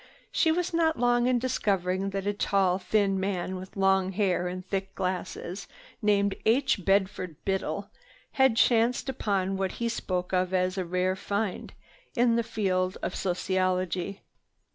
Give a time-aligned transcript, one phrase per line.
[0.31, 4.65] She was not long in discovering that a tall thin man with long hair and
[4.67, 5.67] thick glasses
[6.01, 6.83] named H.
[6.83, 7.91] Bedford Biddle
[8.31, 11.73] had chanced upon what he spoke of as a "rare find"
[12.15, 14.23] in the field of sociology.